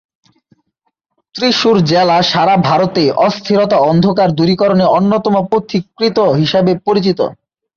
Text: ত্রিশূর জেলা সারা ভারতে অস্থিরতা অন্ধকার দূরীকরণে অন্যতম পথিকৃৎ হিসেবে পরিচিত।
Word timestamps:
ত্রিশূর 1.35 1.77
জেলা 1.89 2.17
সারা 2.31 2.55
ভারতে 2.67 3.03
অস্থিরতা 3.27 3.77
অন্ধকার 3.89 4.29
দূরীকরণে 4.37 4.85
অন্যতম 4.97 5.35
পথিকৃৎ 5.51 6.17
হিসেবে 6.39 6.71
পরিচিত। 6.87 7.19